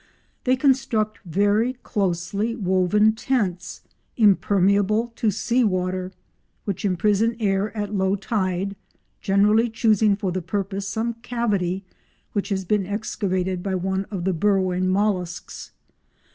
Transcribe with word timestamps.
They 0.45 0.55
construct 0.55 1.19
very 1.25 1.73
closely 1.73 2.55
woven 2.55 3.13
tents, 3.13 3.81
impermeable 4.17 5.13
to 5.17 5.29
sea 5.29 5.63
water, 5.63 6.11
which 6.65 6.83
imprison 6.83 7.35
air 7.39 7.71
at 7.77 7.93
low 7.93 8.15
tide, 8.15 8.75
generally 9.21 9.69
choosing 9.69 10.15
for 10.15 10.31
the 10.31 10.41
purpose 10.41 10.87
some 10.87 11.13
cavity 11.21 11.85
which 12.31 12.49
has 12.49 12.65
been 12.65 12.87
excavated 12.87 13.61
by 13.61 13.75
one 13.75 14.05
of 14.05 14.23
the 14.23 14.33
burrowing 14.33 14.87
molluscs. 14.89 15.69